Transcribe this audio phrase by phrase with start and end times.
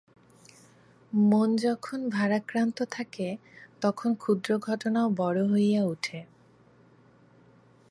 [1.13, 3.27] মন যখন ভারাক্রান্ত থাকে
[3.81, 6.19] তখন ক্ষুদ্র ঘটনাও বড়ো হইয়া উঠে।